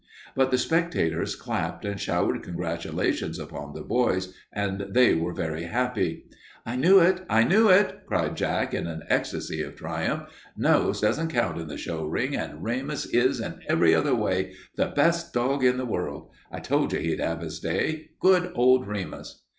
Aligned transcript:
But 0.35 0.49
the 0.49 0.57
spectators 0.57 1.35
clapped 1.35 1.85
and 1.85 1.99
showered 2.01 2.41
congratulations 2.41 3.37
upon 3.37 3.75
the 3.75 3.83
boys, 3.83 4.33
and 4.51 4.87
they 4.89 5.13
were 5.13 5.31
very 5.31 5.65
happy. 5.65 6.25
"I 6.65 6.75
knew 6.75 6.97
it, 6.99 7.21
I 7.29 7.43
knew 7.43 7.69
it!" 7.69 7.99
cried 8.07 8.35
Jack 8.35 8.73
in 8.73 8.87
an 8.87 9.03
ecstasy 9.09 9.61
of 9.61 9.75
triumph. 9.75 10.23
"Nose 10.57 11.01
doesn't 11.01 11.27
count 11.29 11.59
in 11.59 11.67
the 11.67 11.77
show 11.77 12.03
ring, 12.03 12.35
and 12.35 12.63
Remus 12.63 13.05
is, 13.05 13.39
in 13.39 13.59
every 13.67 13.93
other 13.93 14.15
way, 14.15 14.55
the 14.75 14.87
best 14.87 15.33
dog 15.35 15.63
in 15.63 15.77
the 15.77 15.85
world. 15.85 16.31
I 16.51 16.61
told 16.61 16.93
you 16.93 16.99
he'd 16.99 17.19
have 17.19 17.41
his 17.41 17.59
day. 17.59 18.09
Good 18.19 18.51
old 18.55 18.87
Remus!" 18.87 19.43